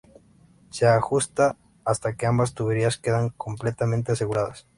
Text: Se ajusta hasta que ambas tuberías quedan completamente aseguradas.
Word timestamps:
Se 0.71 0.87
ajusta 0.87 1.57
hasta 1.85 2.15
que 2.17 2.25
ambas 2.25 2.55
tuberías 2.55 2.97
quedan 2.97 3.29
completamente 3.29 4.13
aseguradas. 4.13 4.65